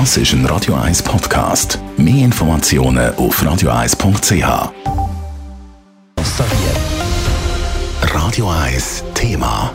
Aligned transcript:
Das 0.00 0.16
ist 0.16 0.32
ein 0.32 0.44
Radio 0.46 0.74
1 0.74 1.04
Podcast. 1.04 1.78
Mehr 1.96 2.24
Informationen 2.24 3.14
auf 3.14 3.40
radio1.ch. 3.40 4.72
Radio 8.12 8.50
1 8.50 9.04
Thema. 9.14 9.72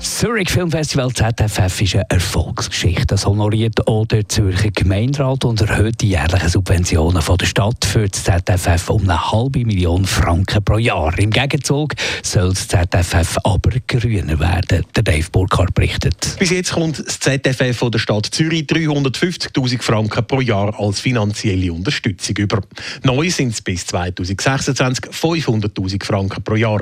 Zurich 0.00 0.50
Filmfestival 0.50 1.12
ZFF 1.12 1.82
ist 1.82 1.94
eine 1.96 2.06
Erfolgsgeschichte. 2.08 3.03
Das 3.14 3.26
honoriert 3.26 3.86
auch 3.86 4.04
der 4.06 4.28
Zürcher 4.28 4.72
Gemeinderat 4.72 5.44
und 5.44 5.60
erhöht 5.60 6.00
die 6.00 6.08
jährlichen 6.08 6.48
Subventionen 6.48 7.22
von 7.22 7.38
der 7.38 7.46
Stadt 7.46 7.84
für 7.84 8.08
das 8.08 8.24
ZFF 8.24 8.90
um 8.90 9.02
eine 9.02 9.30
halbe 9.30 9.64
Million 9.64 10.04
Franken 10.04 10.64
pro 10.64 10.78
Jahr. 10.78 11.16
Im 11.16 11.30
Gegenzug 11.30 11.94
soll 12.24 12.48
das 12.48 12.66
ZFF 12.66 13.38
aber 13.44 13.70
grüner 13.86 14.40
werden. 14.40 14.84
Der 14.96 15.02
Dave 15.04 15.30
Burkhardt 15.30 15.74
berichtet. 15.74 16.34
Bis 16.40 16.50
jetzt 16.50 16.72
kommt 16.72 17.06
das 17.06 17.20
ZFF 17.20 17.76
von 17.76 17.92
der 17.92 18.00
Stadt 18.00 18.26
Zürich 18.32 18.62
350.000 18.62 19.80
Franken 19.80 20.26
pro 20.26 20.40
Jahr 20.40 20.76
als 20.76 20.98
finanzielle 20.98 21.72
Unterstützung 21.72 22.36
über. 22.36 22.62
Neu 23.04 23.30
sind 23.30 23.50
es 23.50 23.62
bis 23.62 23.86
2026 23.86 25.04
500.000 25.04 26.04
Franken 26.04 26.42
pro 26.42 26.56
Jahr. 26.56 26.80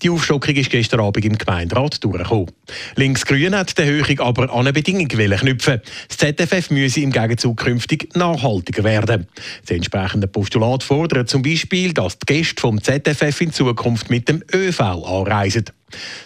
Die 0.00 0.10
Aufstockung 0.10 0.54
ist 0.54 0.70
gestern 0.70 1.00
Abend 1.00 1.24
im 1.24 1.36
Gemeinderat 1.36 2.04
durchgekommen. 2.04 2.52
Linksgrün 2.94 3.56
hat 3.56 3.76
die 3.76 3.82
Erhöhung 3.82 4.20
aber 4.20 4.44
an 4.52 4.60
eine 4.60 4.72
Bedingung 4.72 5.08
knüpfen. 5.08 5.71
Das 6.08 6.18
ZFF 6.18 6.70
müsse 6.70 7.00
im 7.00 7.12
Gegenzug 7.12 7.58
künftig 7.58 8.14
nachhaltiger 8.14 8.84
werden. 8.84 9.26
Das 9.62 9.76
entsprechende 9.76 10.26
Postulat 10.26 10.82
fordert 10.82 11.28
zum 11.28 11.42
Beispiel, 11.42 11.92
dass 11.92 12.18
die 12.18 12.26
Gäste 12.26 12.60
vom 12.60 12.82
ZFF 12.82 13.40
in 13.40 13.52
Zukunft 13.52 14.10
mit 14.10 14.28
dem 14.28 14.42
ÖV 14.52 14.80
anreisen. 14.80 15.64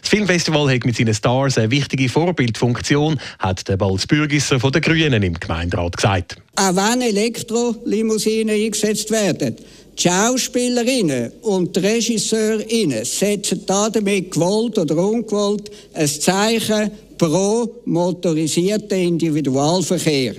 Das 0.00 0.10
Filmfestival 0.10 0.72
hat 0.72 0.84
mit 0.84 0.96
seinen 0.96 1.14
Stars 1.14 1.58
eine 1.58 1.70
wichtige 1.70 2.08
Vorbildfunktion, 2.08 3.18
hat 3.38 3.68
der 3.68 3.76
Balzbürgisser 3.76 4.60
von 4.60 4.72
den 4.72 4.82
Grünen 4.82 5.22
im 5.22 5.34
Gemeinderat 5.34 5.96
gesagt. 5.96 6.36
Auch 6.56 6.76
wenn 6.76 7.00
Elektrolimousinen 7.02 8.54
eingesetzt 8.54 9.10
werden, 9.10 9.56
die 9.98 10.02
Schauspielerinnen 10.02 11.32
und 11.42 11.74
die 11.74 11.80
Regisseurinnen 11.80 13.04
setzen 13.04 13.64
damit 13.66 14.30
gewollt 14.30 14.78
oder 14.78 14.96
ungewollt 14.96 15.70
ein 15.94 16.06
Zeichen 16.06 16.90
pro 17.18 17.68
motorisierten 17.84 18.98
Individualverkehr. 18.98 20.34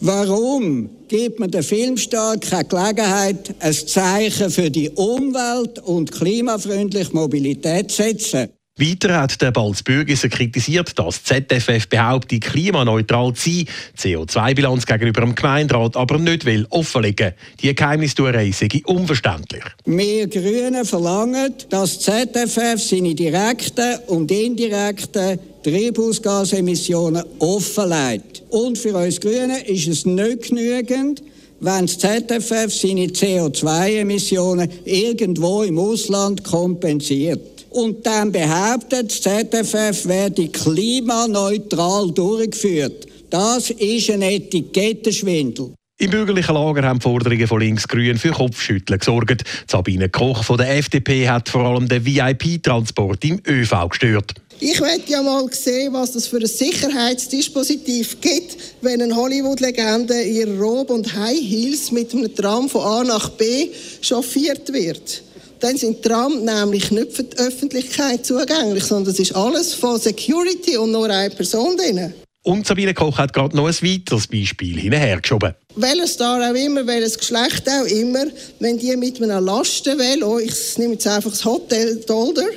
Warum 0.00 0.90
gibt 1.08 1.40
man 1.40 1.50
den 1.50 1.62
Filmstaat 1.62 2.42
keine 2.42 2.64
Gelegenheit, 2.64 3.54
ein 3.60 3.72
Zeichen 3.72 4.50
für 4.50 4.70
die 4.70 4.90
Umwelt 4.90 5.78
und 5.78 6.12
klimafreundliche 6.12 7.14
Mobilität 7.14 7.90
zu 7.90 8.02
setzen? 8.02 8.48
Weiter 8.76 9.20
hat 9.20 9.40
der 9.40 9.52
Balzbürgisser 9.52 10.28
kritisiert, 10.28 10.98
dass 10.98 11.22
ZFF 11.22 11.88
behauptet, 11.88 12.42
klimaneutral 12.42 13.32
zu 13.32 13.48
sein, 13.48 13.68
CO2-Bilanz 13.96 14.84
gegenüber 14.84 15.20
dem 15.20 15.36
Gemeinderat 15.36 15.96
aber 15.96 16.18
nicht 16.18 16.44
will 16.44 16.66
offenlegen. 16.70 17.34
Die 17.62 17.72
Geheimnistuerei 17.72 18.50
sei 18.50 18.82
unverständlich. 18.84 19.62
Wir 19.84 20.26
Grünen 20.26 20.84
verlangen, 20.84 21.54
dass 21.68 22.00
ZFF 22.00 22.82
seine 22.82 23.14
direkten 23.14 24.00
und 24.08 24.32
indirekten 24.32 25.38
Treibhausgasemissionen 25.64 27.24
offenlegt. 27.40 28.42
Und 28.50 28.78
für 28.78 28.96
uns 28.96 29.20
Grünen 29.20 29.62
ist 29.66 29.88
es 29.88 30.06
nicht 30.06 30.50
genügend, 30.50 31.22
wenn 31.60 31.86
das 31.86 31.98
ZFF 31.98 32.72
seine 32.72 33.06
CO2-Emissionen 33.06 34.68
irgendwo 34.84 35.62
im 35.62 35.78
Ausland 35.78 36.44
kompensiert 36.44 37.54
und 37.74 38.06
dann 38.06 38.30
behauptet, 38.30 39.10
das 39.10 39.22
ZFF 39.22 40.06
werde 40.06 40.48
klimaneutral 40.48 42.12
durchgeführt. 42.12 43.06
Das 43.30 43.70
ist 43.70 44.10
ein 44.10 44.22
Etikettenschwindel. 44.22 45.74
Im 45.98 46.10
bürgerlichen 46.10 46.54
Lager 46.54 46.82
haben 46.82 46.98
die 46.98 47.02
Forderungen 47.02 47.46
von 47.46 47.60
Links-Grün 47.60 48.18
für 48.18 48.30
Kopfschütteln 48.30 48.98
gesorgt. 48.98 49.44
Sabine 49.66 50.08
Koch 50.08 50.44
von 50.44 50.56
der 50.56 50.76
FDP 50.76 51.28
hat 51.28 51.48
vor 51.48 51.62
allem 51.62 51.88
den 51.88 52.04
VIP-Transport 52.04 53.24
im 53.24 53.40
ÖV 53.46 53.88
gestört. 53.88 54.34
Ich 54.66 54.80
möchte 54.80 55.12
ja 55.12 55.22
mal 55.22 55.46
sehen, 55.52 55.92
was 55.92 56.12
das 56.12 56.26
für 56.26 56.38
ein 56.38 56.46
Sicherheitsdispositiv 56.46 58.18
gibt, 58.22 58.56
wenn 58.80 59.02
eine 59.02 59.14
Hollywood-Legende 59.14 60.14
in 60.14 60.36
ihrer 60.36 60.58
Robe 60.58 60.94
und 60.94 61.14
High 61.14 61.38
Heels 61.38 61.92
mit 61.92 62.14
einem 62.14 62.34
Tram 62.34 62.70
von 62.70 62.80
A 62.80 63.04
nach 63.04 63.28
B 63.28 63.68
chauffiert 64.00 64.72
wird 64.72 65.22
dann 65.60 65.76
sind 65.78 66.02
Tram 66.02 66.44
nämlich 66.44 66.90
nicht 66.90 67.12
für 67.12 67.24
die 67.24 67.38
Öffentlichkeit 67.38 68.26
zugänglich, 68.26 68.84
sondern 68.84 69.12
es 69.12 69.18
ist 69.18 69.34
alles 69.34 69.72
von 69.72 69.98
Security 69.98 70.76
und 70.76 70.92
nur 70.92 71.08
eine 71.08 71.30
Person 71.34 71.74
drin. 71.76 72.12
Und 72.42 72.66
Sabine 72.66 72.92
Koch 72.92 73.16
hat 73.16 73.32
gerade 73.32 73.56
noch 73.56 73.66
ein 73.66 73.74
weiteres 73.74 74.26
Beispiel 74.26 74.78
hinterhergeschoben. 74.78 75.54
Welches 75.76 76.12
Star 76.12 76.50
auch 76.50 76.54
immer, 76.54 76.86
welches 76.86 77.18
Geschlecht 77.18 77.66
auch 77.66 77.86
immer, 77.86 78.26
wenn 78.60 78.78
die 78.78 78.94
mit 78.96 79.22
einem 79.22 79.44
Lastenvelo, 79.44 80.38
ich 80.38 80.76
nehme 80.76 80.94
jetzt 80.94 81.06
einfach 81.06 81.30
das 81.30 81.44
Hotel 81.44 81.96
Dolder, 82.06 82.48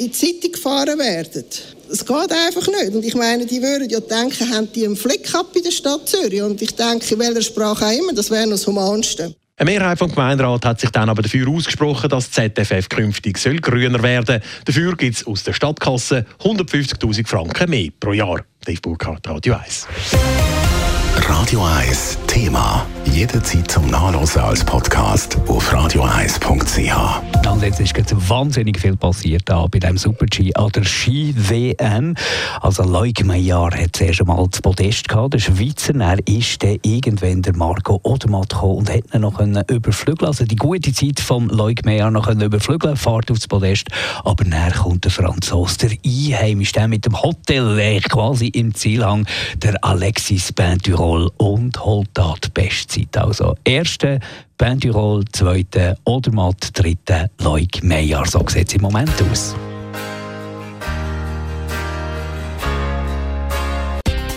in 0.00 0.10
die 0.10 0.16
City 0.16 0.48
gefahren 0.48 0.98
werden. 0.98 1.44
Das 1.88 2.04
geht 2.04 2.32
einfach 2.32 2.66
nicht. 2.66 2.94
Und 2.94 3.04
ich 3.04 3.14
meine, 3.14 3.46
die 3.46 3.60
würden 3.60 3.88
ja 3.88 4.00
denken, 4.00 4.54
haben 4.54 4.72
die 4.72 4.86
einen 4.86 4.96
Fleck 4.96 5.34
ab 5.34 5.54
in 5.54 5.62
der 5.62 5.70
Stadt 5.70 6.08
Zürich? 6.08 6.42
Und 6.42 6.60
ich 6.62 6.74
denke, 6.74 7.14
in 7.14 7.20
welcher 7.20 7.42
Sprache 7.42 7.86
auch 7.86 7.92
immer, 7.92 8.12
das 8.12 8.30
wäre 8.30 8.44
noch 8.44 8.52
das 8.52 8.66
Humanste. 8.66 9.34
Eine 9.56 9.70
Mehrheit 9.72 9.98
vom 9.98 10.10
Gemeinderat 10.10 10.64
hat 10.64 10.80
sich 10.80 10.88
dann 10.90 11.10
aber 11.10 11.20
dafür 11.20 11.46
ausgesprochen, 11.48 12.08
dass 12.08 12.30
das 12.30 12.54
ZFF 12.54 12.88
künftig 12.88 13.36
soll 13.36 13.58
grüner 13.58 14.02
werden 14.02 14.40
soll. 14.40 14.62
Dafür 14.64 14.96
gibt 14.96 15.16
es 15.16 15.26
aus 15.26 15.44
der 15.44 15.52
Stadtkasse 15.52 16.24
150'000 16.42 17.26
Franken 17.26 17.68
mehr 17.68 17.90
pro 18.00 18.12
Jahr. 18.12 18.42
Dave 18.64 18.80
Burkhardt, 18.80 19.28
Radio 19.28 19.54
1. 19.54 19.86
Radio 21.16 21.62
1 21.62 22.18
Thema. 22.26 22.86
Jederzeit 23.04 23.70
zum 23.70 23.86
Nachlesen 23.88 24.42
als 24.42 24.64
Podcast 24.64 25.36
auf 25.46 25.72
radio1.ch. 25.72 27.50
Und 27.50 27.62
jetzt 27.62 27.80
ist 27.80 27.96
jetzt 27.96 28.28
wahnsinnig 28.28 28.78
viel 28.78 28.96
passiert 28.96 29.42
da 29.46 29.66
bei 29.66 29.78
dem 29.78 29.98
Super-G 29.98 30.54
an 30.54 30.70
der 30.72 30.84
Ski-WM. 30.84 32.14
Also 32.60 32.82
Leuk 32.82 33.24
Meyer 33.24 33.70
hat 33.70 33.96
zuerst 33.96 34.20
einmal 34.20 34.46
das 34.48 34.62
Podest 34.62 35.08
gehabt, 35.08 35.34
der 35.34 35.38
Schweizer. 35.38 35.94
Er 35.96 36.18
ist 36.26 36.62
dann 36.62 36.78
irgendwann 36.82 37.42
der 37.42 37.56
Marco 37.56 38.00
Odermatt 38.02 38.50
gekommen 38.50 38.78
und 38.78 38.90
hat 38.90 39.14
ihn 39.14 39.20
noch 39.20 39.36
können 39.36 39.62
überflügeln 39.68 40.28
Also 40.28 40.44
die 40.44 40.56
gute 40.56 40.92
Zeit 40.92 41.20
von 41.20 41.48
Leuk 41.48 41.84
Meyer 41.84 42.10
noch 42.10 42.26
können 42.26 42.42
überflügeln 42.42 42.96
Fahrt 42.96 43.30
aufs 43.30 43.48
Podest. 43.48 43.88
Aber 44.24 44.44
dann 44.44 44.72
kommt 44.72 45.04
der 45.04 45.10
Franzose, 45.10 45.78
der 45.78 45.90
Einheimisch, 46.04 46.72
der 46.72 46.88
mit 46.88 47.04
dem 47.04 47.20
Hotel 47.20 48.00
quasi 48.02 48.48
im 48.48 48.74
Zielhang, 48.74 49.26
der 49.56 49.82
Alexis 49.84 50.52
Benturol 50.52 51.30
und 51.36 51.84
holt 51.84 52.08
da 52.14 52.34
die 52.42 52.50
Bestzeit. 52.90 53.16
Also 53.16 53.54
erste 53.64 54.20
Benturol, 54.58 55.24
zweite 55.32 55.96
Odermatt, 56.04 56.68
dritte 56.74 57.30
Leuk 57.38 57.82
Meyer. 57.82 58.26
So 58.26 58.44
sieht 58.46 58.68
es 58.68 58.74
im 58.74 58.82
Moment 58.82 59.10
aus. 59.30 59.56